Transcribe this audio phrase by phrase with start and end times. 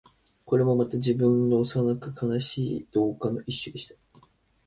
[0.45, 3.93] これもまた、自分の幼く悲しい道化の一種でした